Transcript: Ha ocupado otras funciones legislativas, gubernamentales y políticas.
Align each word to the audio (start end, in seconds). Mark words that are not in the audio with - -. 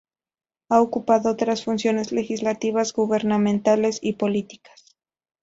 Ha 0.69 0.81
ocupado 0.81 1.29
otras 1.29 1.63
funciones 1.63 2.11
legislativas, 2.11 2.91
gubernamentales 2.91 3.99
y 4.01 4.13
políticas. 4.13 4.95